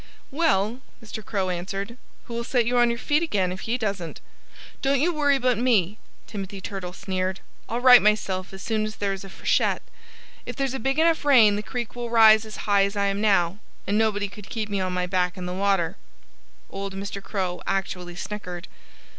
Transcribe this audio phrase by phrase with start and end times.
[0.31, 1.23] "Well," Mr.
[1.23, 4.19] Crow answered, "who'll set you on your feet again if he doesn't?"
[4.81, 7.39] "Don't you worry about me!" Timothy Turtle sneered.
[7.69, 9.81] "I'll right myself as soon as there's a freshet.
[10.43, 13.21] If there's a big enough rain the creek will rise as high as I am
[13.21, 13.59] now.
[13.85, 15.97] And nobody could keep me on my back in the water."
[16.71, 17.21] Old Mr.
[17.21, 18.67] Crow actually snickered.